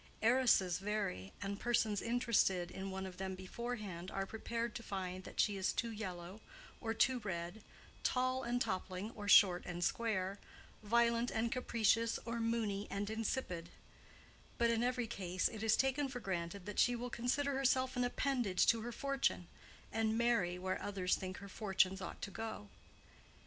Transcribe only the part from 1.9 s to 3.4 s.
interested in one of them